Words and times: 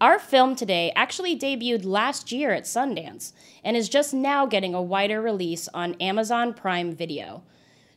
Our 0.00 0.20
film 0.20 0.54
today 0.54 0.92
actually 0.94 1.36
debuted 1.36 1.84
last 1.84 2.30
year 2.30 2.52
at 2.52 2.64
Sundance 2.64 3.32
and 3.64 3.76
is 3.76 3.88
just 3.88 4.14
now 4.14 4.46
getting 4.46 4.72
a 4.72 4.80
wider 4.80 5.20
release 5.20 5.66
on 5.74 5.94
Amazon 5.94 6.54
Prime 6.54 6.94
Video. 6.94 7.42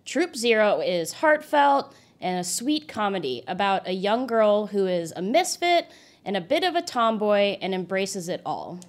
Troop 0.04 0.36
Zero 0.36 0.82
is 0.82 1.14
heartfelt 1.14 1.94
and 2.20 2.40
a 2.40 2.44
sweet 2.44 2.88
comedy 2.88 3.44
about 3.48 3.88
a 3.88 3.94
young 3.94 4.26
girl 4.26 4.66
who 4.68 4.88
is 4.88 5.14
a 5.16 5.22
misfit 5.22 5.92
and 6.26 6.36
a 6.36 6.42
bit 6.42 6.64
of 6.64 6.74
a 6.74 6.82
tomboy 6.82 7.60
and 7.62 7.76
embraces 7.76 8.28
it 8.28 8.42
all. 8.44 8.80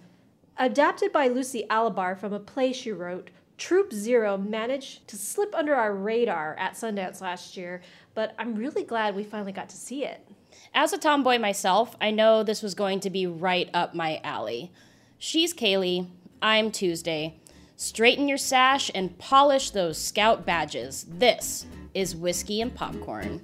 Adapted 0.57 1.13
by 1.13 1.29
Lucy 1.29 1.67
Alibar 1.69 2.19
from 2.19 2.33
a 2.33 2.41
play 2.41 2.73
she 2.73 2.93
wrote, 2.93 3.29
Troop 3.59 3.93
Zero 3.93 4.39
managed 4.39 5.07
to 5.09 5.17
slip 5.17 5.55
under 5.55 5.75
our 5.75 5.95
radar 5.95 6.57
at 6.59 6.77
Sundance 6.77 7.21
last 7.21 7.59
year, 7.59 7.83
but 8.15 8.35
I'm 8.39 8.55
really 8.55 8.85
glad 8.85 9.15
we 9.15 9.23
finally 9.23 9.53
got 9.53 9.69
to 9.69 9.77
see 9.77 10.03
it. 10.07 10.27
As 10.75 10.93
a 10.93 10.99
tomboy 10.99 11.39
myself, 11.39 11.97
I 12.01 12.11
know 12.11 12.43
this 12.43 12.63
was 12.63 12.75
going 12.75 13.01
to 13.01 13.11
be 13.11 13.27
right 13.27 13.69
up 13.75 13.95
my 13.95 14.21
alley. 14.25 14.73
She's 15.19 15.55
Kaylee, 15.55 16.09
I'm 16.41 16.71
Tuesday. 16.71 17.41
Straighten 17.77 18.29
your 18.29 18.39
sash 18.39 18.91
and 18.95 19.19
polish 19.19 19.71
those 19.71 19.99
scout 19.99 20.47
badges. 20.47 21.07
This 21.09 21.67
is 21.95 22.17
Whiskey 22.17 22.61
and 22.61 22.75
Popcorn. 22.75 23.43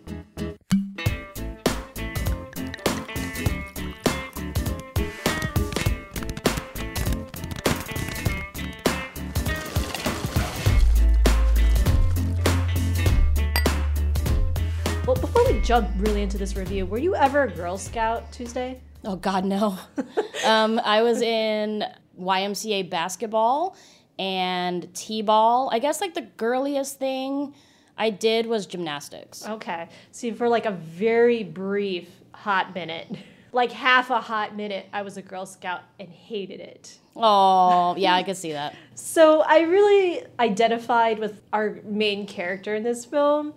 Jump 15.68 15.86
really 15.98 16.22
into 16.22 16.38
this 16.38 16.56
review, 16.56 16.86
were 16.86 16.96
you 16.96 17.14
ever 17.14 17.42
a 17.42 17.50
Girl 17.50 17.76
Scout 17.76 18.32
Tuesday? 18.32 18.80
Oh, 19.04 19.16
God, 19.16 19.44
no. 19.44 19.78
um, 20.46 20.80
I 20.82 21.02
was 21.02 21.20
in 21.20 21.84
YMCA 22.18 22.88
basketball 22.88 23.76
and 24.18 24.88
T 24.94 25.20
ball. 25.20 25.68
I 25.70 25.78
guess 25.78 26.00
like 26.00 26.14
the 26.14 26.26
girliest 26.38 26.98
thing 26.98 27.52
I 27.98 28.08
did 28.08 28.46
was 28.46 28.64
gymnastics. 28.64 29.46
Okay. 29.46 29.90
See, 30.10 30.30
for 30.30 30.48
like 30.48 30.64
a 30.64 30.70
very 30.70 31.44
brief 31.44 32.08
hot 32.32 32.74
minute, 32.74 33.14
like 33.52 33.70
half 33.70 34.08
a 34.08 34.22
hot 34.22 34.56
minute, 34.56 34.86
I 34.90 35.02
was 35.02 35.18
a 35.18 35.22
Girl 35.22 35.44
Scout 35.44 35.82
and 36.00 36.08
hated 36.08 36.60
it. 36.60 36.96
Oh, 37.14 37.94
yeah, 37.98 38.14
I 38.14 38.22
could 38.24 38.38
see 38.38 38.52
that. 38.52 38.74
So 38.94 39.42
I 39.42 39.60
really 39.60 40.22
identified 40.40 41.18
with 41.18 41.42
our 41.52 41.80
main 41.84 42.26
character 42.26 42.74
in 42.74 42.84
this 42.84 43.04
film 43.04 43.52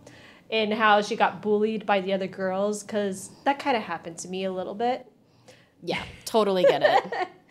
and 0.51 0.73
how 0.73 1.01
she 1.01 1.15
got 1.15 1.41
bullied 1.41 1.85
by 1.85 2.01
the 2.01 2.13
other 2.13 2.27
girls 2.27 2.83
because 2.83 3.29
that 3.45 3.59
kind 3.59 3.77
of 3.77 3.83
happened 3.83 4.17
to 4.19 4.27
me 4.27 4.43
a 4.43 4.51
little 4.51 4.75
bit. 4.75 5.05
Yeah, 5.83 6.03
totally 6.25 6.63
get 6.63 6.83
it. 6.83 7.27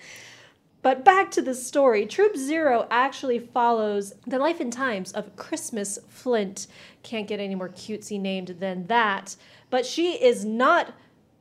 But 0.82 1.04
back 1.04 1.30
to 1.32 1.42
the 1.42 1.54
story. 1.54 2.06
Troop 2.06 2.36
Zero 2.36 2.86
actually 2.90 3.38
follows 3.38 4.14
the 4.26 4.38
life 4.38 4.60
and 4.60 4.72
times 4.72 5.12
of 5.12 5.36
Christmas 5.36 5.98
Flint. 6.08 6.66
Can't 7.02 7.28
get 7.28 7.40
any 7.40 7.54
more 7.54 7.68
cutesy 7.68 8.18
named 8.18 8.56
than 8.60 8.86
that. 8.86 9.36
But 9.68 9.84
she 9.84 10.12
is 10.12 10.44
not 10.44 10.94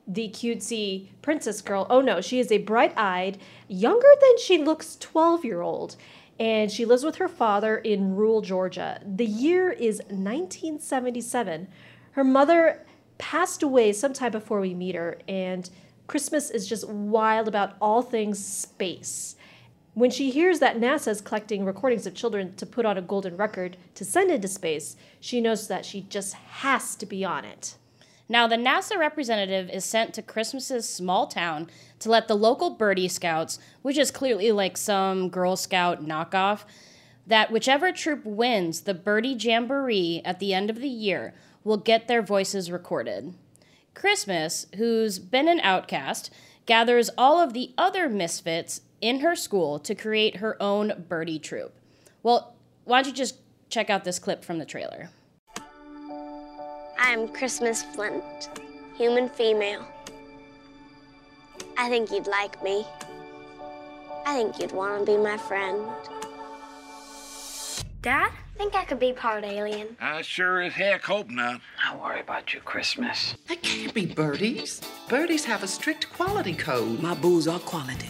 the 0.06 0.28
cutesy 0.30 1.10
princess 1.22 1.62
girl. 1.62 1.88
Oh 1.90 2.02
no, 2.02 2.20
she 2.20 2.40
is 2.40 2.52
a 2.52 2.58
bright 2.58 2.94
eyed, 2.98 3.38
younger 3.68 4.12
than 4.20 4.40
she 4.40 4.58
looks 4.58 4.98
12 4.98 5.46
year 5.46 5.62
old. 5.62 5.96
And 6.40 6.72
she 6.72 6.86
lives 6.86 7.04
with 7.04 7.18
her 7.18 7.28
father 7.28 7.78
in 7.78 8.16
rural 8.16 8.42
Georgia. 8.42 9.02
The 9.06 9.26
year 9.26 9.72
is 9.72 10.00
1977. 10.08 11.68
Her 12.12 12.24
mother 12.24 12.86
passed 13.18 13.62
away 13.62 13.92
sometime 13.92 14.32
before 14.32 14.62
we 14.62 14.74
meet 14.74 14.96
her, 14.96 15.20
and 15.28 15.70
Christmas 16.08 16.50
is 16.50 16.68
just 16.68 16.88
wild 16.88 17.48
about 17.48 17.76
all 17.82 18.02
things 18.02 18.44
space. 18.44 19.36
When 19.94 20.12
she 20.12 20.32
hears 20.32 20.60
that 20.60 20.80
NASA 20.80 21.10
is 21.10 21.20
collecting 21.20 21.66
recordings 21.66 22.08
of 22.08 22.14
children 22.14 22.56
to 22.56 22.66
put 22.66 22.86
on 22.86 22.98
a 22.98 23.02
golden 23.02 23.36
record 23.36 23.76
to 23.96 24.06
send 24.06 24.32
into 24.32 24.48
space, 24.48 24.96
she 25.20 25.42
knows 25.42 25.68
that 25.68 25.86
she 25.86 26.02
just 26.04 26.36
has 26.36 26.96
to 26.96 27.06
be 27.06 27.26
on 27.26 27.44
it. 27.44 27.76
Now, 28.32 28.46
the 28.46 28.58
NASA 28.58 28.96
representative 28.96 29.72
is 29.72 29.84
sent 29.84 30.14
to 30.14 30.22
Christmas's 30.22 30.88
small 30.88 31.26
town 31.26 31.68
to 31.98 32.12
let 32.12 32.28
the 32.28 32.38
local 32.38 32.70
birdie 32.70 33.08
scouts, 33.08 33.58
which 33.82 33.98
is 33.98 34.12
clearly 34.12 34.52
like 34.52 34.78
some 34.78 35.30
Girl 35.30 35.56
Scout 35.56 36.06
knockoff, 36.06 36.64
that 37.26 37.52
whichever 37.52 37.92
troop 37.92 38.24
wins 38.24 38.82
the 38.82 38.94
birdie 38.94 39.30
jamboree 39.30 40.22
at 40.24 40.40
the 40.40 40.54
end 40.54 40.70
of 40.70 40.80
the 40.80 40.88
year 40.88 41.34
will 41.64 41.78
get 41.78 42.08
their 42.08 42.22
voices 42.22 42.72
recorded. 42.72 43.34
Christmas, 43.96 44.68
who's 44.76 45.18
been 45.18 45.48
an 45.48 45.60
outcast, 45.62 46.32
gathers 46.68 47.10
all 47.18 47.40
of 47.40 47.54
the 47.54 47.74
other 47.80 48.08
misfits 48.08 48.82
in 49.02 49.22
her 49.22 49.36
school 49.36 49.80
to 49.80 49.96
create 49.96 50.38
her 50.38 50.56
own 50.62 51.06
birdie 51.10 51.40
troop. 51.40 51.76
Well, 52.22 52.56
why 52.86 53.02
don't 53.02 53.10
you 53.10 53.16
just 53.16 53.38
check 53.70 53.90
out 53.90 54.04
this 54.04 54.20
clip 54.20 54.46
from 54.46 54.60
the 54.60 54.66
trailer? 54.66 55.10
I'm 57.02 57.30
Christmas 57.30 57.82
Flint, 57.82 58.50
human 58.98 59.30
female. 59.30 59.86
I 61.78 61.88
think 61.88 62.12
you'd 62.12 62.28
like 62.28 62.62
me. 62.62 62.86
I 64.26 64.36
think 64.36 64.60
you'd 64.60 64.74
want 64.74 65.06
to 65.06 65.12
be 65.12 65.18
my 65.18 65.38
friend. 65.38 65.88
Dad, 68.02 68.30
I 68.32 68.58
think 68.58 68.76
I 68.76 68.84
could 68.84 69.00
be 69.00 69.14
part 69.14 69.46
alien. 69.46 69.96
I 70.02 70.22
sure 70.24 70.62
as 70.62 70.74
heck 70.74 71.06
hope 71.06 71.30
not. 71.30 71.62
I 71.84 71.96
worry 71.96 72.20
about 72.20 72.54
your 72.54 72.64
Christmas. 72.64 73.34
That 73.48 73.64
can't 73.64 73.94
be 73.94 74.06
birdies. 74.06 74.82
Birdies 75.08 75.46
have 75.46 75.64
a 75.64 75.68
strict 75.68 76.12
quality 76.12 76.54
code. 76.54 77.02
My 77.02 77.16
booze 77.16 77.48
are 77.48 77.60
quality. 77.60 78.10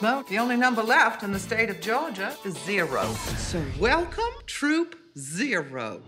Well, 0.00 0.24
the 0.28 0.38
only 0.38 0.56
number 0.56 0.82
left 0.82 1.24
in 1.24 1.32
the 1.32 1.40
state 1.40 1.70
of 1.70 1.80
Georgia 1.80 2.36
is 2.44 2.56
zero. 2.60 3.04
So 3.36 3.62
welcome, 3.80 4.32
Troop 4.46 4.94
Zero. 5.18 6.02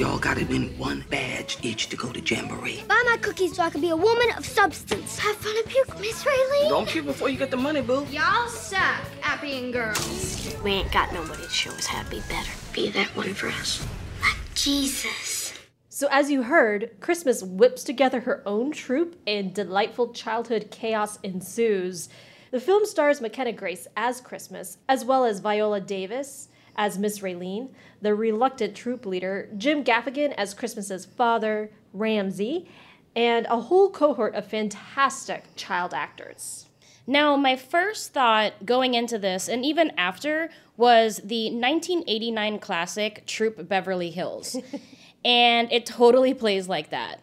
We 0.00 0.06
all 0.06 0.18
gotta 0.18 0.46
win 0.46 0.78
one 0.78 1.04
badge 1.10 1.58
each 1.60 1.90
to 1.90 1.96
go 1.96 2.10
to 2.10 2.20
Jamboree. 2.22 2.82
Buy 2.88 3.02
my 3.04 3.18
cookies 3.18 3.56
so 3.56 3.62
I 3.62 3.68
can 3.68 3.82
be 3.82 3.90
a 3.90 3.96
woman 3.96 4.30
of 4.38 4.46
substance. 4.46 5.18
Have 5.18 5.36
fun 5.36 5.54
and 5.54 5.66
puke, 5.66 6.00
Miss 6.00 6.24
Raylene. 6.24 6.70
Don't 6.70 6.88
puke 6.88 7.04
before 7.04 7.28
you 7.28 7.36
get 7.36 7.50
the 7.50 7.58
money, 7.58 7.82
boo. 7.82 8.06
Y'all 8.10 8.48
suck 8.48 9.02
at 9.22 9.42
being 9.42 9.70
girls. 9.70 10.56
We 10.64 10.70
ain't 10.70 10.90
got 10.90 11.12
nobody 11.12 11.42
to 11.42 11.50
show 11.50 11.70
us 11.72 11.84
how 11.84 12.02
to 12.02 12.08
be 12.08 12.20
better. 12.30 12.50
Be 12.72 12.88
that 12.92 13.14
one 13.14 13.34
for 13.34 13.48
us. 13.48 13.86
Like 14.22 14.38
Jesus. 14.54 15.52
So, 15.90 16.08
as 16.10 16.30
you 16.30 16.44
heard, 16.44 16.92
Christmas 17.00 17.42
whips 17.42 17.84
together 17.84 18.20
her 18.20 18.42
own 18.46 18.72
troop 18.72 19.20
and 19.26 19.52
delightful 19.52 20.14
childhood 20.14 20.68
chaos 20.70 21.18
ensues. 21.22 22.08
The 22.52 22.60
film 22.60 22.86
stars 22.86 23.20
McKenna 23.20 23.52
Grace 23.52 23.86
as 23.98 24.22
Christmas, 24.22 24.78
as 24.88 25.04
well 25.04 25.26
as 25.26 25.40
Viola 25.40 25.82
Davis 25.82 26.48
as 26.76 26.98
Miss 26.98 27.20
Raylene, 27.20 27.70
the 28.00 28.14
reluctant 28.14 28.74
troop 28.74 29.06
leader, 29.06 29.48
Jim 29.56 29.84
Gaffigan 29.84 30.32
as 30.36 30.54
Christmas's 30.54 31.04
father, 31.04 31.70
Ramsey, 31.92 32.68
and 33.14 33.46
a 33.46 33.60
whole 33.60 33.90
cohort 33.90 34.34
of 34.34 34.46
fantastic 34.46 35.44
child 35.56 35.92
actors. 35.92 36.66
Now, 37.06 37.36
my 37.36 37.56
first 37.56 38.12
thought 38.12 38.64
going 38.64 38.94
into 38.94 39.18
this, 39.18 39.48
and 39.48 39.64
even 39.64 39.90
after, 39.98 40.50
was 40.76 41.16
the 41.24 41.46
1989 41.46 42.58
classic 42.58 43.24
Troop 43.26 43.68
Beverly 43.68 44.10
Hills. 44.10 44.56
and 45.24 45.70
it 45.72 45.86
totally 45.86 46.34
plays 46.34 46.68
like 46.68 46.90
that. 46.90 47.20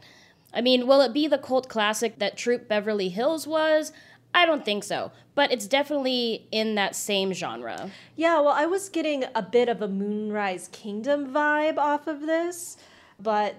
I 0.53 0.61
mean, 0.61 0.87
will 0.87 1.01
it 1.01 1.13
be 1.13 1.27
the 1.27 1.37
cult 1.37 1.69
classic 1.69 2.19
that 2.19 2.37
Troop 2.37 2.67
Beverly 2.67 3.09
Hills 3.09 3.47
was? 3.47 3.91
I 4.37 4.45
don't 4.45 4.63
think 4.63 4.83
so, 4.83 5.11
but 5.33 5.51
it's 5.51 5.65
definitely 5.65 6.47
in 6.51 6.75
that 6.75 6.95
same 6.95 7.33
genre. 7.33 7.89
Yeah, 8.15 8.39
well, 8.39 8.53
I 8.53 8.67
was 8.67 8.87
getting 8.87 9.23
a 9.33 9.41
bit 9.41 9.67
of 9.67 9.81
a 9.81 9.87
Moonrise 9.87 10.69
Kingdom 10.71 11.33
vibe 11.33 11.79
off 11.79 12.05
of 12.05 12.21
this, 12.21 12.77
but 13.19 13.55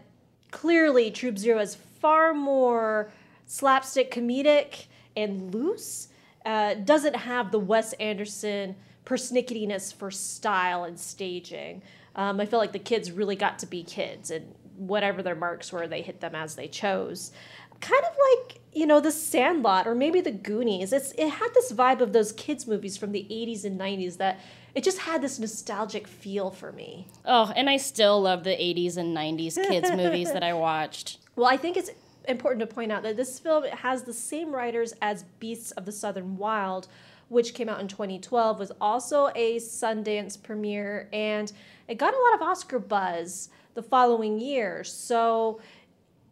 clearly 0.52 1.10
Troop 1.10 1.36
Zero 1.36 1.58
is 1.58 1.74
far 1.74 2.32
more 2.32 3.10
slapstick 3.46 4.12
comedic 4.12 4.86
and 5.16 5.52
loose. 5.52 6.10
Uh, 6.46 6.74
doesn't 6.74 7.16
have 7.16 7.50
the 7.50 7.58
Wes 7.58 7.92
Anderson 7.94 8.76
persnicketiness 9.04 9.92
for 9.92 10.12
style 10.12 10.84
and 10.84 11.00
staging. 11.00 11.82
Um, 12.14 12.38
I 12.38 12.46
feel 12.46 12.60
like 12.60 12.70
the 12.70 12.78
kids 12.78 13.10
really 13.10 13.34
got 13.34 13.58
to 13.58 13.66
be 13.66 13.82
kids, 13.82 14.30
and 14.30 14.54
whatever 14.76 15.24
their 15.24 15.34
marks 15.34 15.72
were, 15.72 15.88
they 15.88 16.02
hit 16.02 16.20
them 16.20 16.36
as 16.36 16.54
they 16.54 16.68
chose. 16.68 17.32
Kind 17.80 18.02
of 18.04 18.16
like 18.30 18.60
you 18.72 18.86
know 18.86 19.00
the 19.00 19.10
Sandlot 19.10 19.86
or 19.86 19.94
maybe 19.94 20.20
the 20.20 20.30
Goonies. 20.30 20.92
It's 20.92 21.12
it 21.12 21.28
had 21.28 21.48
this 21.54 21.72
vibe 21.72 22.00
of 22.00 22.12
those 22.12 22.32
kids 22.32 22.66
movies 22.66 22.96
from 22.96 23.12
the 23.12 23.26
80s 23.30 23.64
and 23.64 23.78
90s 23.78 24.16
that 24.18 24.40
it 24.74 24.84
just 24.84 24.98
had 24.98 25.22
this 25.22 25.38
nostalgic 25.38 26.06
feel 26.06 26.50
for 26.50 26.72
me. 26.72 27.08
Oh, 27.24 27.52
and 27.56 27.68
I 27.68 27.78
still 27.78 28.20
love 28.20 28.44
the 28.44 28.50
80s 28.50 28.96
and 28.96 29.16
90s 29.16 29.56
kids 29.68 29.90
movies 29.90 30.32
that 30.32 30.44
I 30.44 30.52
watched. 30.68 31.18
Well, 31.34 31.48
I 31.48 31.56
think 31.56 31.76
it's 31.76 31.90
important 32.28 32.60
to 32.60 32.72
point 32.72 32.92
out 32.92 33.02
that 33.02 33.16
this 33.16 33.38
film 33.38 33.64
has 33.64 34.04
the 34.04 34.12
same 34.12 34.54
writers 34.54 34.94
as 35.00 35.24
Beasts 35.40 35.72
of 35.72 35.84
the 35.84 35.92
Southern 35.92 36.36
Wild, 36.36 36.86
which 37.28 37.54
came 37.54 37.68
out 37.68 37.80
in 37.80 37.88
2012, 37.88 38.58
was 38.58 38.70
also 38.80 39.30
a 39.34 39.56
Sundance 39.56 40.40
premiere, 40.40 41.08
and 41.12 41.52
it 41.88 41.96
got 41.96 42.14
a 42.14 42.18
lot 42.18 42.34
of 42.34 42.42
Oscar 42.42 42.78
buzz 42.78 43.48
the 43.74 43.82
following 43.82 44.38
year. 44.38 44.84
So 44.84 45.60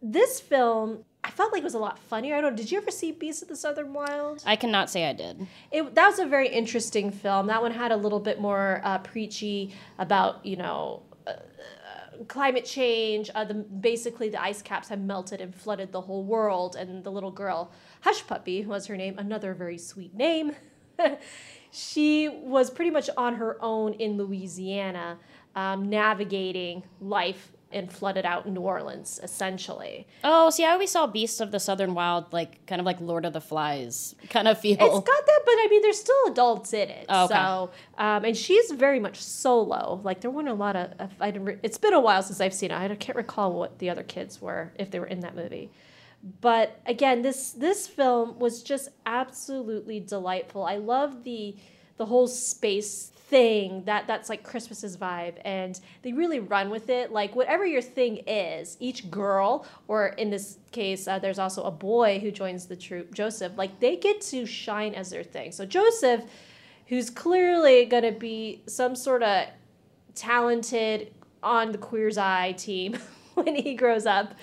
this 0.03 0.39
film 0.39 1.05
I 1.27 1.31
felt 1.31 1.53
like 1.53 1.63
it 1.63 1.65
was 1.65 1.75
a 1.75 1.81
lot 1.81 1.99
funnier. 1.99 2.37
I 2.37 2.41
don't. 2.41 2.55
Did 2.55 2.71
you 2.71 2.79
ever 2.79 2.93
see 2.93 3.11
Beast 3.11 3.43
of 3.43 3.49
the 3.49 3.57
Southern 3.57 3.93
Wild? 3.93 4.45
I 4.47 4.55
cannot 4.55 4.89
say 4.89 5.11
I 5.11 5.13
did. 5.13 5.45
It, 5.73 5.93
that 5.97 6.07
was 6.07 6.21
a 6.21 6.25
very 6.25 6.49
interesting 6.49 7.11
film. 7.11 7.49
That 7.49 7.61
one 7.61 7.73
had 7.73 7.91
a 7.91 7.97
little 7.97 8.21
bit 8.21 8.41
more 8.41 8.81
uh, 8.85 8.99
preachy 8.99 9.75
about 9.99 10.47
you 10.47 10.57
know 10.57 11.03
uh, 11.27 11.31
uh, 11.31 12.25
climate 12.29 12.65
change. 12.65 13.29
Uh, 13.35 13.43
the 13.43 13.55
basically 13.55 14.29
the 14.29 14.41
ice 14.41 14.63
caps 14.63 14.89
have 14.89 15.01
melted 15.01 15.41
and 15.41 15.53
flooded 15.53 15.91
the 15.91 16.01
whole 16.01 16.23
world, 16.23 16.77
and 16.77 17.03
the 17.03 17.11
little 17.11 17.33
girl 17.33 17.73
Hushpuppy 18.05 18.65
was 18.65 18.87
her 18.87 18.97
name, 18.97 19.19
another 19.19 19.53
very 19.53 19.79
sweet 19.79 20.15
name. 20.15 20.53
she 21.73 22.29
was 22.29 22.71
pretty 22.71 22.93
much 22.93 23.11
on 23.17 23.35
her 23.35 23.59
own 23.61 23.95
in 23.95 24.17
Louisiana, 24.17 25.19
um, 25.57 25.91
navigating 25.91 26.85
life 27.01 27.51
and 27.73 27.93
flooded 27.93 28.25
out 28.25 28.49
New 28.49 28.61
Orleans, 28.61 29.21
essentially. 29.23 30.07
Oh, 30.23 30.51
see, 30.51 30.65
I 30.65 30.71
always 30.71 30.91
saw 30.91 31.07
Beasts 31.07 31.41
of 31.41 31.51
the 31.51 31.59
Southern 31.59 31.95
Wild 31.95 32.33
like 32.33 32.65
kind 32.67 32.81
of 32.81 32.87
like 32.87 33.01
Lord 33.01 33.25
of 33.25 33.33
the 33.33 33.41
Flies 33.41 34.15
kind 34.31 34.49
of 34.49 34.59
feel. 34.59 34.77
It's 34.79 34.81
got 34.81 35.27
that, 35.27 35.41
but 35.45 35.53
I 35.53 35.69
mean, 35.71 35.83
there's 35.83 36.01
still 36.01 36.27
adults 36.29 36.73
in 36.73 36.89
it. 36.89 37.07
Oh, 37.09 37.25
okay. 37.25 37.35
So, 37.35 37.71
um, 37.99 38.25
and 38.25 38.37
she's 38.37 38.71
very 38.71 39.01
much 39.01 39.21
solo. 39.21 40.01
Like 40.03 40.21
there 40.21 40.31
weren't 40.31 40.49
a 40.49 40.55
lot 40.55 40.77
of. 40.77 40.93
of 40.99 41.11
I 41.21 41.31
didn't. 41.31 41.47
Re- 41.47 41.59
it's 41.63 41.79
been 41.79 41.95
a 41.95 42.01
while 42.01 42.23
since 42.23 42.41
I've 42.41 42.55
seen 42.55 42.71
it. 42.71 42.75
I 42.75 42.95
can't 42.95 43.17
recall 43.17 43.53
what 43.53 43.79
the 43.79 43.91
other 43.91 44.03
kids 44.03 44.41
were 44.41 44.73
if 44.79 44.91
they 44.91 45.01
were 45.01 45.07
in 45.07 45.21
that 45.21 45.35
movie. 45.35 45.71
But 46.41 46.81
again, 46.87 47.23
this 47.23 47.53
this 47.53 47.87
film 47.87 48.39
was 48.39 48.63
just 48.63 48.89
absolutely 49.05 50.01
delightful. 50.01 50.65
I 50.65 50.77
love 50.77 51.25
the 51.25 51.57
the 51.97 52.07
whole 52.07 52.27
space 52.27 53.13
thing 53.29 53.83
that 53.85 54.07
that's 54.07 54.29
like 54.29 54.45
Christmas's 54.45 54.97
vibe 54.97 55.35
and 55.45 55.81
they 56.03 56.13
really 56.13 56.39
run 56.39 56.71
with 56.71 56.89
it 56.89 57.11
like 57.11 57.35
whatever 57.35 57.67
your 57.67 57.83
thing 57.83 58.19
is 58.19 58.77
each 58.79 59.11
girl 59.11 59.67
or 59.89 60.09
in 60.09 60.31
this 60.31 60.59
case 60.71 61.09
uh, 61.09 61.19
there's 61.19 61.41
also 61.41 61.65
a 61.65 61.71
boy 61.73 62.21
who 62.21 62.31
joins 62.31 62.67
the 62.67 62.77
troop 62.77 63.13
Joseph 63.13 63.53
like 63.57 63.81
they 63.81 63.97
get 63.97 64.21
to 64.21 64.47
shine 64.47 64.95
as 64.95 65.11
their 65.11 65.25
thing. 65.25 65.51
So 65.51 65.67
Joseph 65.67 66.23
who's 66.87 67.11
clearly 67.11 67.85
going 67.85 68.05
to 68.05 68.13
be 68.13 68.63
some 68.67 68.95
sort 68.95 69.25
of 69.25 69.49
talented 70.15 71.13
on 71.43 71.73
the 71.73 71.79
queer's 71.79 72.17
eye 72.17 72.53
team 72.53 72.97
when 73.35 73.57
he 73.57 73.75
grows 73.75 74.07
up 74.07 74.35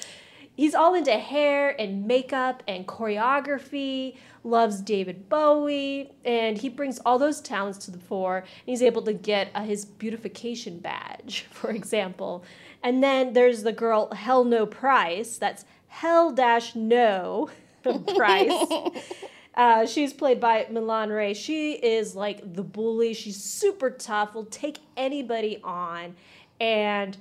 he's 0.56 0.76
all 0.76 0.94
into 0.94 1.14
hair 1.14 1.80
and 1.80 2.06
makeup 2.06 2.64
and 2.68 2.88
choreography, 2.88 4.18
loves 4.44 4.82
David 4.82 5.30
Bowie, 5.30 6.12
and 6.24 6.58
he 6.58 6.70
brings 6.70 7.00
all 7.00 7.18
those 7.18 7.42
talents 7.42 7.78
to 7.86 7.92
the 7.92 7.98
fore. 7.98 8.38
And 8.38 8.48
he's 8.66 8.82
able 8.82 9.02
to 9.04 9.14
get 9.14 9.50
uh, 9.56 9.64
his 9.64 9.86
beautification 9.86 10.80
badge, 10.80 11.46
for 11.52 11.72
example. 11.72 12.44
And 12.82 13.04
then 13.04 13.34
there's 13.34 13.64
the 13.64 13.74
girl 13.74 14.12
Hell 14.14 14.44
No 14.44 14.66
Price. 14.66 15.38
That's 15.38 15.66
Hell 15.88 16.32
Dash 16.32 16.76
No 16.76 17.50
Price. 18.16 18.52
Uh, 19.56 19.86
she's 19.86 20.14
played 20.14 20.40
by 20.40 20.66
Milan 20.72 21.10
Ray. 21.10 21.34
She 21.34 21.74
is 21.74 22.16
like 22.16 22.56
the 22.56 22.64
bully. 22.64 23.14
She's 23.14 23.38
super 23.38 23.92
tough, 23.92 24.34
will 24.34 24.46
take 24.46 24.80
anybody 24.98 25.60
on, 25.64 26.16
and 26.60 27.16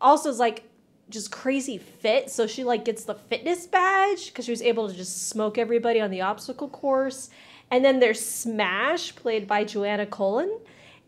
also 0.00 0.30
is 0.30 0.38
like 0.38 0.64
just 1.10 1.30
crazy 1.32 1.78
fit. 1.78 2.30
So 2.30 2.46
she 2.46 2.64
like 2.64 2.84
gets 2.84 3.04
the 3.04 3.14
fitness 3.14 3.66
badge 3.66 4.26
because 4.26 4.44
she 4.44 4.50
was 4.50 4.62
able 4.62 4.88
to 4.88 4.94
just 4.94 5.28
smoke 5.28 5.58
everybody 5.58 6.00
on 6.00 6.10
the 6.10 6.20
obstacle 6.20 6.68
course. 6.68 7.30
And 7.70 7.84
then 7.84 8.00
there's 8.00 8.24
Smash, 8.24 9.14
played 9.14 9.46
by 9.46 9.64
Johanna 9.64 10.06
Colón, 10.06 10.60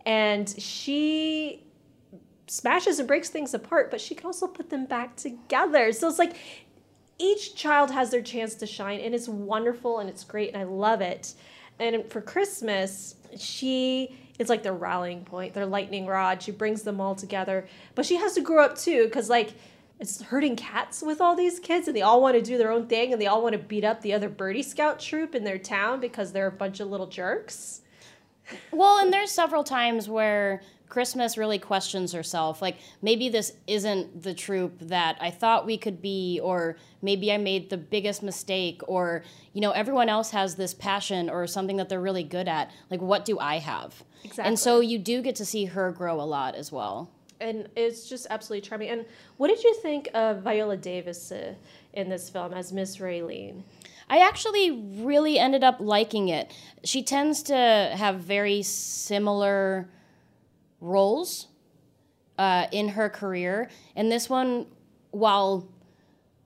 and 0.04 0.48
she 0.58 1.64
smashes 2.46 2.98
and 2.98 3.08
breaks 3.08 3.30
things 3.30 3.54
apart, 3.54 3.90
but 3.90 4.00
she 4.00 4.14
can 4.14 4.26
also 4.26 4.46
put 4.46 4.68
them 4.70 4.84
back 4.84 5.16
together. 5.16 5.92
So 5.92 6.08
it's 6.08 6.18
like 6.18 6.36
each 7.18 7.54
child 7.54 7.90
has 7.90 8.10
their 8.10 8.22
chance 8.22 8.54
to 8.56 8.66
shine, 8.66 9.00
and 9.00 9.14
it's 9.14 9.28
wonderful 9.28 10.00
and 10.00 10.08
it's 10.10 10.24
great, 10.24 10.52
and 10.52 10.58
I 10.58 10.64
love 10.64 11.00
it. 11.00 11.34
And 11.78 12.10
for 12.10 12.20
Christmas, 12.20 13.14
she 13.38 14.18
is 14.38 14.48
like 14.48 14.62
their 14.62 14.74
rallying 14.74 15.24
point, 15.24 15.54
their 15.54 15.66
lightning 15.66 16.06
rod. 16.06 16.42
She 16.42 16.50
brings 16.50 16.82
them 16.82 17.00
all 17.00 17.14
together, 17.14 17.68
but 17.94 18.04
she 18.04 18.16
has 18.16 18.34
to 18.34 18.40
grow 18.40 18.64
up 18.64 18.76
too, 18.76 19.04
because 19.04 19.30
like 19.30 19.54
it's 20.00 20.22
herding 20.22 20.56
cats 20.56 21.02
with 21.02 21.20
all 21.20 21.36
these 21.36 21.60
kids, 21.60 21.86
and 21.86 21.96
they 21.96 22.02
all 22.02 22.22
want 22.22 22.34
to 22.34 22.42
do 22.42 22.56
their 22.56 22.72
own 22.72 22.86
thing, 22.86 23.12
and 23.12 23.20
they 23.20 23.26
all 23.26 23.42
want 23.42 23.52
to 23.52 23.58
beat 23.58 23.84
up 23.84 24.00
the 24.00 24.14
other 24.14 24.30
birdie 24.30 24.62
scout 24.62 24.98
troop 24.98 25.34
in 25.34 25.44
their 25.44 25.58
town 25.58 26.00
because 26.00 26.32
they're 26.32 26.46
a 26.46 26.52
bunch 26.52 26.80
of 26.80 26.88
little 26.88 27.06
jerks. 27.06 27.82
Well, 28.72 28.98
and 28.98 29.12
there's 29.12 29.30
several 29.30 29.62
times 29.62 30.08
where 30.08 30.62
Christmas 30.88 31.36
really 31.36 31.58
questions 31.58 32.12
herself. 32.12 32.60
Like, 32.62 32.78
maybe 33.02 33.28
this 33.28 33.52
isn't 33.66 34.22
the 34.22 34.34
troop 34.34 34.78
that 34.80 35.18
I 35.20 35.30
thought 35.30 35.66
we 35.66 35.76
could 35.76 36.00
be, 36.00 36.40
or 36.42 36.76
maybe 37.02 37.30
I 37.30 37.36
made 37.36 37.68
the 37.68 37.76
biggest 37.76 38.22
mistake, 38.22 38.80
or, 38.88 39.22
you 39.52 39.60
know, 39.60 39.70
everyone 39.70 40.08
else 40.08 40.30
has 40.30 40.56
this 40.56 40.74
passion 40.74 41.28
or 41.28 41.46
something 41.46 41.76
that 41.76 41.88
they're 41.90 42.00
really 42.00 42.24
good 42.24 42.48
at. 42.48 42.70
Like, 42.90 43.02
what 43.02 43.24
do 43.24 43.38
I 43.38 43.58
have? 43.58 44.02
Exactly. 44.24 44.44
And 44.44 44.58
so 44.58 44.80
you 44.80 44.98
do 44.98 45.22
get 45.22 45.36
to 45.36 45.44
see 45.44 45.66
her 45.66 45.92
grow 45.92 46.20
a 46.20 46.24
lot 46.24 46.54
as 46.54 46.72
well. 46.72 47.10
And 47.40 47.68
it's 47.76 48.08
just 48.08 48.26
absolutely 48.30 48.66
charming. 48.68 48.88
And 48.90 49.06
what 49.36 49.48
did 49.48 49.62
you 49.62 49.74
think 49.74 50.08
of 50.14 50.42
Viola 50.42 50.76
Davis 50.76 51.32
uh, 51.32 51.54
in 51.92 52.08
this 52.08 52.30
film 52.30 52.52
as 52.52 52.72
Miss 52.72 52.98
Raylene? 52.98 53.62
I 54.08 54.18
actually 54.18 54.70
really 54.70 55.38
ended 55.38 55.62
up 55.62 55.76
liking 55.78 56.28
it. 56.28 56.52
She 56.82 57.02
tends 57.02 57.44
to 57.44 57.54
have 57.54 58.16
very 58.16 58.62
similar 58.62 59.88
roles 60.80 61.46
uh, 62.38 62.66
in 62.72 62.88
her 62.88 63.08
career, 63.08 63.70
and 63.94 64.10
this 64.10 64.28
one, 64.28 64.66
while 65.10 65.68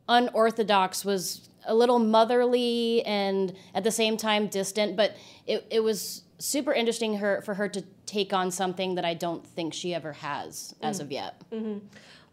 unorthodox, 0.09 1.05
was 1.05 1.49
a 1.67 1.75
little 1.75 1.99
motherly 1.99 3.03
and 3.07 3.55
at 3.75 3.85
the 3.85 3.91
same 3.91 4.19
time 4.19 4.49
distant. 4.49 4.97
But 4.97 5.17
it, 5.47 5.67
it 5.71 5.81
was 5.81 6.24
super 6.45 6.73
interesting 6.73 7.17
her 7.17 7.41
for 7.43 7.55
her 7.55 7.69
to 7.69 7.83
take 8.05 8.33
on 8.33 8.51
something 8.51 8.97
that 8.97 9.05
I 9.05 9.15
don't 9.15 9.47
think 9.47 9.73
she 9.73 9.95
ever 9.95 10.13
has 10.13 10.75
as 10.83 11.01
of 11.01 11.11
yet. 11.11 11.41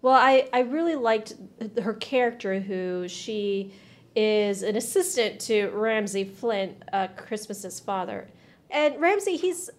Well, 0.01 0.15
I, 0.15 0.49
I 0.51 0.59
really 0.61 0.95
liked 0.95 1.35
her 1.81 1.93
character, 1.93 2.59
who 2.59 3.07
she 3.07 3.71
is 4.15 4.63
an 4.63 4.75
assistant 4.75 5.39
to 5.41 5.69
Ramsey 5.69 6.25
Flint, 6.25 6.83
uh, 6.91 7.07
Christmas's 7.15 7.79
father. 7.79 8.27
And 8.69 8.99
Ramsey, 8.99 9.37
he's 9.37 9.69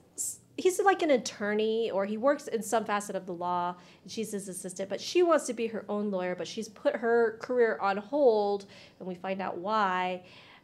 he's 0.57 0.81
like 0.81 1.03
an 1.03 1.11
attorney 1.11 1.91
or 1.91 2.05
he 2.07 2.17
works 2.17 2.47
in 2.47 2.63
some 2.63 2.85
facet 2.85 3.17
of 3.17 3.27
the 3.27 3.33
law 3.33 3.75
and 4.03 4.13
she's 4.13 4.33
his 4.33 4.49
assistant 4.49 4.87
but 4.89 5.01
she 5.01 5.23
wants 5.23 5.47
to 5.47 5.55
be 5.55 5.67
her 5.67 5.83
own 5.89 6.11
lawyer 6.11 6.35
but 6.35 6.47
she's 6.47 6.69
put 6.69 6.95
her 6.97 7.39
career 7.41 7.79
on 7.81 7.97
hold 7.97 8.67
and 8.99 9.09
we 9.09 9.15
find 9.15 9.41
out 9.41 9.57
why 9.57 10.23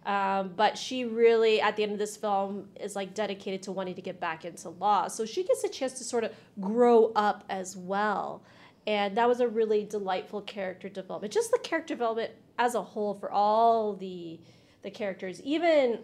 um, 0.08 0.54
but 0.56 0.76
she 0.76 1.04
really 1.04 1.60
at 1.60 1.76
the 1.76 1.84
end 1.84 1.92
of 1.92 1.98
this 1.98 2.16
film 2.16 2.66
is 2.80 2.96
like 2.96 3.14
dedicated 3.14 3.62
to 3.62 3.70
wanting 3.70 3.94
to 3.94 4.02
get 4.02 4.18
back 4.18 4.44
into 4.44 4.70
law 4.70 5.06
so 5.06 5.24
she 5.24 5.44
gets 5.44 5.62
a 5.62 5.68
chance 5.68 5.92
to 5.92 6.02
sort 6.02 6.24
of 6.24 6.32
grow 6.60 7.12
up 7.14 7.44
as 7.48 7.76
well 7.76 8.42
and 8.86 9.16
that 9.16 9.28
was 9.28 9.38
a 9.40 9.46
really 9.46 9.84
delightful 9.84 10.40
character 10.40 10.88
development 10.88 11.32
just 11.32 11.52
the 11.52 11.58
character 11.58 11.94
development 11.94 12.32
as 12.58 12.74
a 12.74 12.82
whole 12.82 13.14
for 13.14 13.30
all 13.30 13.94
the 13.94 14.40
the 14.82 14.90
characters 14.90 15.40
even 15.42 15.98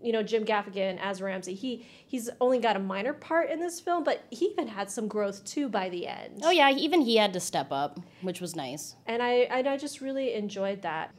you 0.00 0.12
know 0.12 0.22
Jim 0.22 0.44
Gaffigan 0.44 0.96
as 1.02 1.20
Ramsey. 1.20 1.54
He 1.54 1.84
he's 2.06 2.30
only 2.40 2.60
got 2.60 2.76
a 2.76 2.78
minor 2.78 3.12
part 3.12 3.50
in 3.50 3.58
this 3.58 3.80
film, 3.80 4.04
but 4.04 4.24
he 4.30 4.46
even 4.46 4.68
had 4.68 4.88
some 4.90 5.08
growth 5.08 5.44
too 5.44 5.68
by 5.68 5.88
the 5.88 6.06
end. 6.06 6.40
Oh 6.44 6.50
yeah, 6.50 6.70
even 6.70 7.00
he 7.00 7.16
had 7.16 7.32
to 7.32 7.40
step 7.40 7.72
up, 7.72 7.98
which 8.22 8.40
was 8.40 8.54
nice. 8.54 8.94
And 9.06 9.20
I 9.20 9.30
and 9.50 9.68
I 9.68 9.76
just 9.76 10.00
really 10.00 10.34
enjoyed 10.34 10.82
that. 10.82 11.12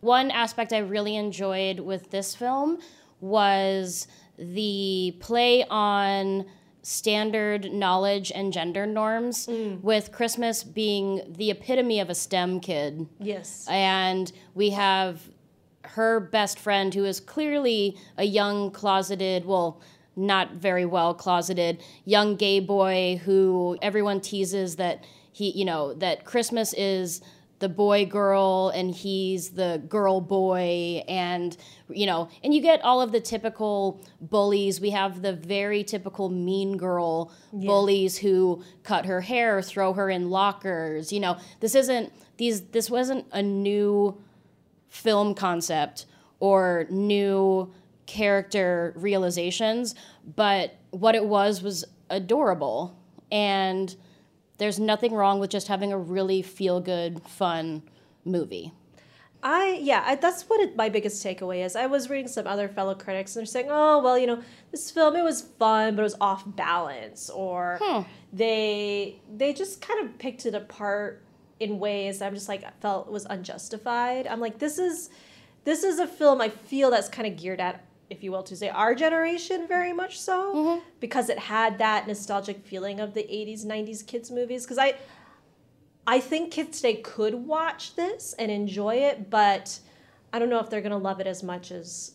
One 0.00 0.30
aspect 0.30 0.72
I 0.72 0.78
really 0.78 1.16
enjoyed 1.16 1.80
with 1.80 2.10
this 2.10 2.34
film 2.34 2.78
was 3.20 4.06
the 4.38 5.16
play 5.20 5.64
on 5.68 6.46
standard 6.82 7.72
knowledge 7.72 8.32
and 8.34 8.52
gender 8.52 8.86
norms, 8.86 9.46
mm. 9.46 9.80
with 9.82 10.12
Christmas 10.12 10.64
being 10.64 11.20
the 11.36 11.50
epitome 11.50 12.00
of 12.00 12.08
a 12.08 12.14
STEM 12.14 12.60
kid. 12.60 13.06
Yes. 13.18 13.66
And 13.68 14.32
we 14.54 14.70
have 14.70 15.20
her 15.84 16.20
best 16.20 16.58
friend, 16.58 16.94
who 16.94 17.04
is 17.04 17.20
clearly 17.20 17.96
a 18.16 18.24
young, 18.24 18.70
closeted, 18.70 19.44
well, 19.44 19.80
not 20.16 20.52
very 20.54 20.84
well 20.84 21.14
closeted, 21.14 21.82
young 22.04 22.36
gay 22.36 22.60
boy 22.60 23.20
who 23.24 23.78
everyone 23.82 24.20
teases 24.20 24.76
that 24.76 25.04
he, 25.32 25.50
you 25.50 25.64
know, 25.64 25.94
that 25.94 26.24
Christmas 26.24 26.72
is 26.74 27.20
the 27.58 27.68
boy 27.68 28.06
girl 28.06 28.70
and 28.74 28.94
he's 28.94 29.50
the 29.50 29.82
girl 29.88 30.20
boy 30.20 31.02
and 31.08 31.56
you 31.88 32.06
know 32.06 32.28
and 32.44 32.54
you 32.54 32.60
get 32.60 32.80
all 32.82 33.00
of 33.00 33.12
the 33.12 33.20
typical 33.20 34.00
bullies. 34.20 34.80
We 34.80 34.90
have 34.90 35.22
the 35.22 35.32
very 35.32 35.82
typical 35.82 36.28
mean 36.28 36.76
girl 36.76 37.32
bullies 37.52 38.18
who 38.18 38.62
cut 38.82 39.06
her 39.06 39.20
hair 39.20 39.60
throw 39.62 39.92
her 39.94 40.08
in 40.08 40.30
lockers. 40.30 41.12
You 41.12 41.20
know 41.20 41.38
this 41.60 41.74
isn't 41.74 42.12
these 42.36 42.62
this 42.62 42.90
wasn't 42.90 43.26
a 43.32 43.42
new 43.42 44.20
film 44.88 45.34
concept 45.34 46.06
or 46.40 46.86
new 46.90 47.72
character 48.06 48.92
realizations, 48.96 49.94
but 50.36 50.76
what 50.90 51.14
it 51.14 51.24
was 51.24 51.62
was 51.62 51.84
adorable. 52.10 52.96
And 53.30 53.94
there's 54.58 54.78
nothing 54.78 55.12
wrong 55.14 55.40
with 55.40 55.50
just 55.50 55.68
having 55.68 55.92
a 55.92 55.98
really 55.98 56.42
feel 56.42 56.80
good, 56.80 57.22
fun 57.22 57.82
movie. 58.24 58.72
I 59.40 59.78
yeah, 59.80 60.02
I, 60.04 60.16
that's 60.16 60.42
what 60.42 60.60
it, 60.60 60.76
my 60.76 60.88
biggest 60.88 61.24
takeaway 61.24 61.64
is. 61.64 61.76
I 61.76 61.86
was 61.86 62.10
reading 62.10 62.26
some 62.26 62.46
other 62.46 62.68
fellow 62.68 62.94
critics 62.94 63.36
and 63.36 63.40
they're 63.40 63.46
saying, 63.46 63.68
"Oh, 63.70 64.02
well, 64.02 64.18
you 64.18 64.26
know, 64.26 64.42
this 64.72 64.90
film 64.90 65.14
it 65.14 65.22
was 65.22 65.42
fun, 65.42 65.94
but 65.94 66.02
it 66.02 66.04
was 66.04 66.16
off 66.20 66.42
balance," 66.44 67.30
or 67.30 67.78
hmm. 67.80 68.02
they 68.32 69.20
they 69.32 69.52
just 69.52 69.80
kind 69.80 70.04
of 70.04 70.18
picked 70.18 70.44
it 70.44 70.54
apart 70.54 71.22
in 71.60 71.78
ways 71.78 72.18
that 72.18 72.26
I'm 72.26 72.34
just 72.34 72.48
like 72.48 72.64
felt 72.80 73.10
was 73.10 73.26
unjustified. 73.26 74.26
I'm 74.26 74.40
like, 74.40 74.58
this 74.58 74.78
is 74.78 75.10
this 75.64 75.84
is 75.84 76.00
a 76.00 76.06
film 76.06 76.40
I 76.40 76.48
feel 76.48 76.90
that's 76.90 77.08
kind 77.08 77.28
of 77.28 77.36
geared 77.36 77.60
at, 77.60 77.84
if 78.10 78.22
you 78.22 78.32
will, 78.32 78.42
to 78.44 78.56
say 78.56 78.68
our 78.68 78.94
generation 78.94 79.66
very 79.68 79.92
much 79.92 80.20
so, 80.20 80.54
mm-hmm. 80.54 80.88
because 81.00 81.28
it 81.28 81.38
had 81.38 81.78
that 81.78 82.06
nostalgic 82.06 82.64
feeling 82.66 83.00
of 83.00 83.14
the 83.14 83.22
'80s, 83.22 83.64
'90s 83.64 84.06
kids 84.06 84.30
movies. 84.30 84.64
Because 84.64 84.78
I 84.78 84.94
I 86.06 86.20
think 86.20 86.52
kids 86.52 86.80
today 86.80 86.96
could 86.96 87.34
watch 87.34 87.94
this 87.94 88.34
and 88.38 88.50
enjoy 88.50 88.96
it, 88.96 89.28
but 89.28 89.78
I 90.32 90.38
don't 90.38 90.48
know 90.48 90.58
if 90.58 90.70
they're 90.70 90.80
going 90.80 90.92
to 90.92 90.96
love 90.96 91.20
it 91.20 91.26
as 91.26 91.42
much 91.42 91.70
as 91.70 92.12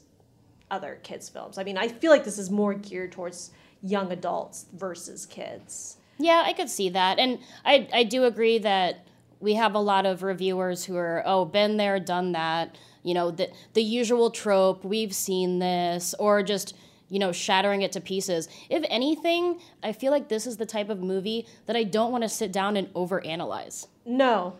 other 0.71 0.99
kids' 1.03 1.29
films. 1.29 1.59
I 1.59 1.63
mean, 1.63 1.77
I 1.77 1.87
feel 1.87 2.09
like 2.09 2.23
this 2.23 2.39
is 2.39 2.49
more 2.49 2.73
geared 2.73 3.11
towards 3.11 3.51
young 3.83 4.11
adults 4.11 4.65
versus 4.73 5.27
kids. 5.27 5.97
Yeah, 6.17 6.43
I 6.45 6.53
could 6.53 6.69
see 6.69 6.89
that. 6.89 7.19
And 7.19 7.39
I, 7.65 7.87
I 7.93 8.03
do 8.03 8.23
agree 8.23 8.57
that 8.59 9.05
we 9.43 9.55
have 9.55 9.75
a 9.75 9.79
lot 9.79 10.05
of 10.05 10.23
reviewers 10.23 10.85
who 10.85 10.95
are, 10.95 11.21
oh, 11.25 11.43
been 11.43 11.75
there, 11.75 11.99
done 11.99 12.31
that. 12.31 12.77
You 13.03 13.13
know, 13.13 13.29
the, 13.29 13.51
the 13.73 13.83
usual 13.83 14.31
trope, 14.31 14.85
we've 14.85 15.13
seen 15.13 15.59
this, 15.59 16.15
or 16.17 16.41
just, 16.43 16.77
you 17.09 17.19
know, 17.19 17.33
shattering 17.33 17.81
it 17.81 17.91
to 17.91 17.99
pieces. 17.99 18.47
If 18.69 18.85
anything, 18.89 19.59
I 19.83 19.91
feel 19.91 20.13
like 20.13 20.29
this 20.29 20.47
is 20.47 20.55
the 20.55 20.65
type 20.65 20.89
of 20.89 21.01
movie 21.01 21.45
that 21.65 21.75
I 21.75 21.83
don't 21.83 22.09
want 22.09 22.23
to 22.23 22.29
sit 22.29 22.53
down 22.53 22.77
and 22.77 22.87
overanalyze. 22.93 23.87
No. 24.05 24.55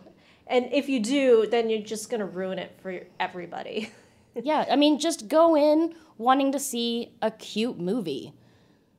And 0.46 0.68
if 0.70 0.90
you 0.90 1.00
do, 1.00 1.46
then 1.50 1.70
you're 1.70 1.80
just 1.80 2.10
going 2.10 2.20
to 2.20 2.26
ruin 2.26 2.58
it 2.58 2.76
for 2.82 3.00
everybody. 3.18 3.90
yeah, 4.34 4.66
I 4.70 4.76
mean, 4.76 4.98
just 4.98 5.28
go 5.28 5.56
in 5.56 5.94
wanting 6.18 6.52
to 6.52 6.58
see 6.58 7.14
a 7.22 7.30
cute 7.30 7.78
movie. 7.78 8.34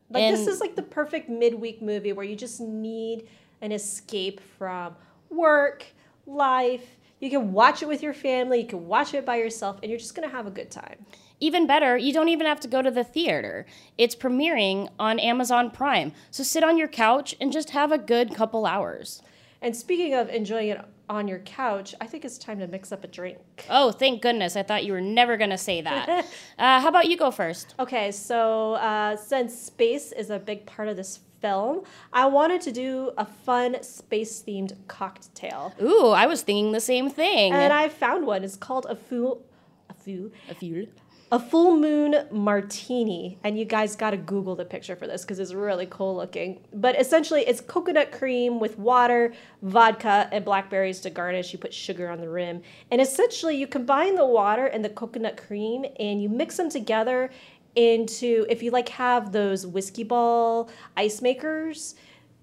Like 0.10 0.24
And- 0.24 0.36
this 0.36 0.48
is 0.48 0.60
like 0.60 0.76
the 0.76 0.82
perfect 0.82 1.30
midweek 1.30 1.84
movie 1.84 2.12
where 2.12 2.26
you 2.26 2.36
just 2.36 2.60
need 2.60 3.28
an 3.62 3.72
escape 3.72 4.42
from 4.58 4.96
work, 5.36 5.86
life. 6.26 6.98
You 7.20 7.30
can 7.30 7.54
watch 7.54 7.82
it 7.82 7.88
with 7.88 8.04
your 8.04 8.14
family, 8.14 8.62
you 8.62 8.68
can 8.68 8.88
watch 8.88 9.14
it 9.14 9.26
by 9.26 9.38
yourself, 9.38 9.80
and 9.82 9.90
you're 9.90 10.00
just 10.00 10.16
gonna 10.16 10.30
have 10.30 10.48
a 10.48 10.52
good 10.52 10.70
time. 10.70 11.06
Even 11.40 11.68
better, 11.68 11.98
you 11.98 12.14
don't 12.14 12.30
even 12.30 12.48
have 12.48 12.60
to 12.62 12.68
go 12.68 12.82
to 12.82 12.92
the 12.92 13.04
theater. 13.04 13.66
It's 13.98 14.16
premiering 14.16 14.90
on 14.98 15.20
Amazon 15.20 15.70
Prime. 15.70 16.14
So 16.32 16.44
sit 16.44 16.64
on 16.64 16.78
your 16.78 16.88
couch 16.88 17.36
and 17.42 17.52
just 17.52 17.72
have 17.72 17.92
a 17.92 17.98
good 17.98 18.34
couple 18.34 18.66
hours. 18.66 19.22
And 19.62 19.76
speaking 19.76 20.14
of 20.14 20.30
enjoying 20.30 20.70
it 20.70 20.82
on 21.10 21.28
your 21.28 21.40
couch, 21.40 21.94
I 22.00 22.08
think 22.08 22.26
it's 22.26 22.38
time 22.38 22.60
to 22.60 22.68
mix 22.68 22.92
up 22.92 23.04
a 23.04 23.08
drink. 23.08 23.40
Oh, 23.70 23.92
thank 23.92 24.22
goodness. 24.22 24.56
I 24.56 24.64
thought 24.64 24.86
you 24.86 24.94
were 24.94 25.02
never 25.02 25.38
going 25.38 25.50
to 25.50 25.58
say 25.58 25.82
that. 25.82 26.10
uh, 26.60 26.82
how 26.82 26.88
about 26.88 27.08
you 27.08 27.18
go 27.18 27.32
first? 27.32 27.76
Okay, 27.80 28.12
so 28.12 28.74
uh, 28.76 29.16
since 29.16 29.58
space 29.58 30.12
is 30.12 30.30
a 30.30 30.40
big 30.40 30.66
part 30.66 30.88
of 30.88 30.98
this 30.98 31.20
film, 31.46 31.84
I 32.12 32.26
wanted 32.26 32.62
to 32.62 32.72
do 32.72 33.12
a 33.18 33.26
fun 33.26 33.82
space 33.84 34.44
themed 34.46 34.74
cocktail. 34.88 35.74
Ooh, 35.82 36.08
I 36.10 36.26
was 36.26 36.42
thinking 36.42 36.72
the 36.72 36.80
same 36.80 37.10
thing. 37.10 37.54
And 37.54 37.72
I 37.72 37.90
found 37.90 38.26
one. 38.26 38.44
It's 38.44 38.56
called 38.56 38.88
a 38.90 38.96
fool. 38.96 39.44
A 39.90 39.94
fool. 39.94 40.32
a 40.50 40.56
few. 40.56 40.88
a 41.32 41.40
full 41.40 41.76
moon 41.78 42.16
martini 42.32 43.38
and 43.44 43.58
you 43.60 43.66
guys 43.66 43.96
got 43.96 44.12
to 44.12 44.18
google 44.18 44.56
the 44.56 44.64
picture 44.66 44.96
for 44.96 45.08
this 45.08 45.24
because 45.24 45.40
it's 45.40 45.54
really 45.54 45.88
cool 45.88 46.16
looking 46.16 46.60
but 46.74 47.00
essentially 47.00 47.42
it's 47.42 47.62
coconut 47.62 48.12
cream 48.12 48.60
with 48.60 48.78
water 48.78 49.34
vodka 49.64 50.30
and 50.32 50.46
blackberries 50.46 51.00
to 51.00 51.10
garnish 51.10 51.52
you 51.52 51.58
put 51.60 51.74
sugar 51.74 52.10
on 52.10 52.20
the 52.22 52.30
rim 52.30 52.62
and 52.92 53.02
essentially 53.02 53.56
you 53.58 53.66
combine 53.68 54.16
the 54.16 54.26
water 54.26 54.68
and 54.68 54.86
the 54.86 54.90
coconut 54.90 55.36
cream 55.36 55.84
and 56.00 56.22
you 56.22 56.30
mix 56.30 56.58
them 56.58 56.70
together 56.70 57.32
into 57.76 58.46
if 58.50 58.64
you 58.64 58.72
like 58.72 58.90
have 58.90 59.32
those 59.32 59.66
whiskey 59.68 60.04
ball 60.04 60.70
ice 60.96 61.22
makers 61.22 61.96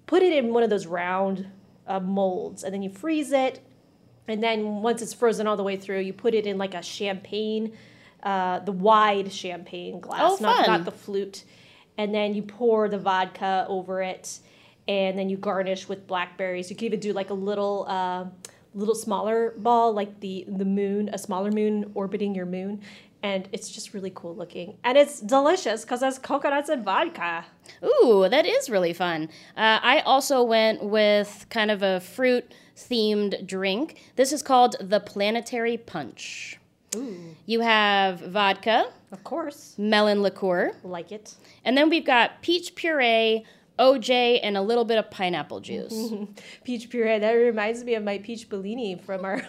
put 0.05 0.21
it 0.21 0.31
in 0.33 0.53
one 0.53 0.63
of 0.63 0.69
those 0.69 0.85
round 0.85 1.47
uh, 1.87 1.99
molds 1.99 2.63
and 2.63 2.73
then 2.73 2.81
you 2.83 2.89
freeze 2.89 3.31
it 3.31 3.59
and 4.27 4.41
then 4.41 4.81
once 4.81 5.01
it's 5.01 5.13
frozen 5.13 5.47
all 5.47 5.57
the 5.57 5.63
way 5.63 5.75
through, 5.75 5.99
you 5.99 6.13
put 6.13 6.33
it 6.33 6.45
in 6.47 6.57
like 6.57 6.73
a 6.73 6.81
champagne, 6.81 7.73
uh, 8.23 8.59
the 8.59 8.71
wide 8.71 9.31
champagne 9.31 9.99
glass, 9.99 10.21
Oh, 10.21 10.37
not, 10.39 10.67
not 10.67 10.85
the 10.85 10.91
flute. 10.91 11.43
And 11.97 12.13
then 12.15 12.33
you 12.33 12.41
pour 12.41 12.87
the 12.87 12.97
vodka 12.97 13.65
over 13.67 14.01
it, 14.01 14.39
and 14.87 15.17
then 15.17 15.29
you 15.29 15.37
garnish 15.37 15.87
with 15.89 16.07
blackberries. 16.07 16.69
You 16.69 16.75
can 16.75 16.85
even 16.85 16.99
do 16.99 17.13
like 17.13 17.29
a 17.29 17.35
little, 17.35 17.85
uh, 17.87 18.25
little 18.73 18.95
smaller 18.95 19.53
ball, 19.57 19.93
like 19.93 20.19
the 20.21 20.45
the 20.47 20.65
moon, 20.65 21.09
a 21.13 21.17
smaller 21.17 21.51
moon 21.51 21.91
orbiting 21.93 22.33
your 22.33 22.47
moon, 22.47 22.81
and 23.23 23.47
it's 23.51 23.69
just 23.71 23.93
really 23.93 24.11
cool 24.13 24.35
looking, 24.35 24.77
and 24.83 24.97
it's 24.97 25.19
delicious 25.19 25.81
because 25.83 26.01
there's 26.01 26.19
coconuts 26.19 26.69
and 26.69 26.83
vodka. 26.85 27.45
Ooh, 27.83 28.27
that 28.29 28.45
is 28.45 28.69
really 28.69 28.93
fun. 28.93 29.29
Uh, 29.57 29.79
I 29.81 30.01
also 30.05 30.43
went 30.43 30.83
with 30.83 31.45
kind 31.49 31.71
of 31.71 31.81
a 31.81 31.99
fruit 32.01 32.51
themed 32.77 33.47
drink. 33.47 34.01
This 34.17 34.31
is 34.33 34.43
called 34.43 34.75
the 34.79 34.99
Planetary 34.99 35.77
Punch. 35.77 36.59
ooh. 36.95 37.35
You 37.45 37.61
have 37.61 38.19
vodka, 38.19 38.91
Of 39.11 39.23
course, 39.23 39.75
melon 39.77 40.21
liqueur, 40.21 40.73
like 40.83 41.11
it. 41.11 41.35
and 41.65 41.77
then 41.77 41.89
we've 41.89 42.05
got 42.05 42.41
peach 42.41 42.75
puree, 42.75 43.45
OJ, 43.79 44.39
and 44.43 44.55
a 44.57 44.61
little 44.61 44.85
bit 44.85 44.97
of 44.99 45.09
pineapple 45.09 45.59
juice. 45.59 46.11
Peach 46.63 46.89
puree. 46.91 47.17
That 47.17 47.31
reminds 47.31 47.83
me 47.83 47.95
of 47.95 48.03
my 48.03 48.19
peach 48.19 48.47
Bellini 48.47 48.95
from 49.03 49.25
our 49.25 49.41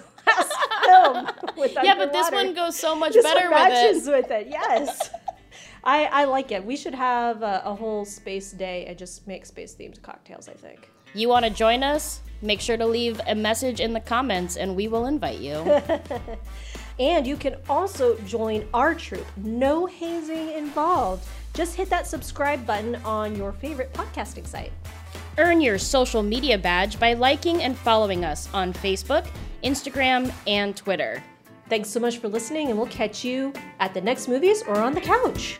film. 0.86 1.68
yeah, 1.82 1.94
but 1.96 2.12
this 2.12 2.30
one 2.30 2.54
goes 2.54 2.78
so 2.78 2.94
much 2.94 3.12
This 3.14 3.24
better 3.24 3.50
one 3.50 3.70
with 3.70 4.06
it. 4.06 4.12
with 4.12 4.30
it. 4.30 4.46
Yes. 4.50 5.10
I, 5.84 6.04
I 6.06 6.24
like 6.24 6.50
it. 6.50 6.64
We 6.64 6.76
should 6.76 6.94
have 6.94 7.42
a, 7.42 7.62
a 7.64 7.74
whole 7.74 8.04
space 8.04 8.52
day 8.52 8.86
and 8.86 8.96
just 8.96 9.26
make 9.26 9.44
space 9.44 9.74
themed 9.74 10.00
cocktails. 10.02 10.48
I 10.48 10.54
think. 10.54 10.88
You 11.14 11.28
want 11.28 11.44
to 11.44 11.50
join 11.50 11.82
us? 11.82 12.20
Make 12.42 12.60
sure 12.60 12.76
to 12.76 12.86
leave 12.86 13.20
a 13.26 13.34
message 13.34 13.80
in 13.80 13.92
the 13.92 14.00
comments 14.00 14.56
and 14.56 14.74
we 14.74 14.88
will 14.88 15.06
invite 15.06 15.38
you. 15.38 15.80
And 16.98 17.26
you 17.26 17.36
can 17.36 17.56
also 17.68 18.16
join 18.20 18.66
our 18.72 18.94
troop. 18.94 19.26
No 19.36 19.86
hazing 19.86 20.52
involved. 20.52 21.26
Just 21.52 21.74
hit 21.74 21.90
that 21.90 22.06
subscribe 22.06 22.64
button 22.66 22.96
on 23.04 23.36
your 23.36 23.52
favorite 23.52 23.92
podcasting 23.92 24.46
site. 24.46 24.72
Earn 25.36 25.60
your 25.60 25.78
social 25.78 26.22
media 26.22 26.56
badge 26.56 27.00
by 27.00 27.14
liking 27.14 27.62
and 27.62 27.76
following 27.76 28.24
us 28.24 28.48
on 28.54 28.72
Facebook, 28.72 29.26
Instagram, 29.64 30.32
and 30.46 30.76
Twitter. 30.76 31.22
Thanks 31.68 31.88
so 31.88 31.98
much 31.98 32.18
for 32.18 32.28
listening, 32.28 32.68
and 32.68 32.78
we'll 32.78 32.86
catch 32.86 33.24
you 33.24 33.52
at 33.80 33.94
the 33.94 34.00
next 34.00 34.28
movies 34.28 34.62
or 34.68 34.76
on 34.76 34.94
the 34.94 35.00
couch. 35.00 35.58